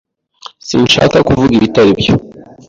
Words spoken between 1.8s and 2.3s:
byo.